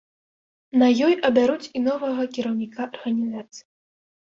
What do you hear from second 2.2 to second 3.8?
кіраўніка арганізацыі.